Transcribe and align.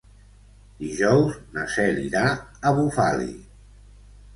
Dijous 0.83 1.37
na 1.59 1.67
Cel 1.75 2.03
irà 2.07 2.27
a 2.71 2.77
Bufali. 2.83 3.33